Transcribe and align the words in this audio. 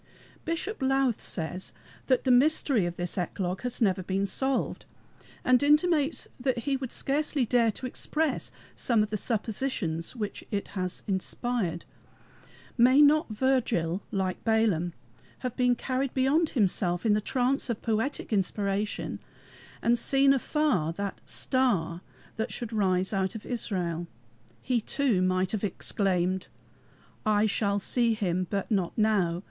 Bishop 0.45 0.81
Lowth 0.81 1.21
says 1.21 1.73
that 2.07 2.23
the 2.23 2.31
mystery 2.31 2.87
of 2.87 2.95
this 2.95 3.19
eclogue 3.19 3.61
has 3.61 3.79
never 3.83 4.01
been 4.01 4.25
solved, 4.25 4.87
and 5.45 5.61
intimates 5.61 6.27
that 6.39 6.57
he 6.65 6.75
would 6.75 6.91
scarcely 6.91 7.45
dare 7.45 7.69
to 7.73 7.85
express 7.85 8.49
some 8.75 9.03
of 9.03 9.11
the 9.11 9.15
suppositions 9.15 10.15
which 10.15 10.43
it 10.49 10.69
has 10.69 11.03
inspired. 11.07 11.85
May 12.79 12.99
not 12.99 13.29
Virgil, 13.29 14.01
like 14.11 14.43
Balaam, 14.43 14.93
have 15.45 15.55
been 15.55 15.75
carried 15.75 16.15
beyond 16.15 16.49
himself 16.57 17.05
in 17.05 17.13
the 17.13 17.21
trance 17.21 17.69
of 17.69 17.83
poetic 17.83 18.33
inspiration, 18.33 19.19
and 19.83 19.99
seen 19.99 20.33
afar 20.33 20.93
the 20.93 21.13
"Star" 21.27 22.01
that 22.37 22.51
should 22.51 22.73
arise 22.73 23.13
out 23.13 23.35
of 23.35 23.45
Israel? 23.45 24.07
He 24.63 24.81
too 24.81 25.21
might 25.21 25.51
have 25.51 25.63
exclaimed: 25.63 26.47
"I 27.23 27.45
shall 27.45 27.77
see 27.77 28.15
him, 28.15 28.47
but 28.49 28.71
not 28.71 28.97
now. 28.97 29.39